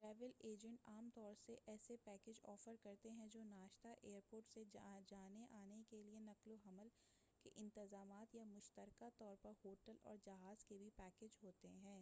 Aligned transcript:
travel 0.00 0.32
agent 0.40 0.80
عام 0.86 1.08
طور 1.14 1.34
سے 1.36 1.54
ایسے 1.66 1.94
پیکچ 2.04 2.40
آفر 2.44 2.74
کرتے 2.82 3.10
ہیں 3.10 3.26
جو 3.32 3.42
ناشتہ 3.44 3.88
ایر 4.02 4.20
پورٹ 4.30 4.48
سے 4.48 4.64
جانے 5.08 5.46
آنے 5.52 5.82
کے 5.88 6.02
لئے 6.02 6.18
نقل 6.20 6.50
و 6.50 6.56
حمل 6.66 6.88
کے 7.44 7.50
انتظامات 7.56 8.34
یا 8.34 8.44
مشترکہ 8.46 9.08
طور 9.18 9.36
پر 9.42 9.52
ہوٹل 9.64 9.96
اور 10.02 10.16
جہاز 10.24 10.64
کے 10.64 10.78
بھی 10.78 10.90
پیکج 10.96 11.38
ہوتے 11.42 11.68
ہیں 11.76 12.00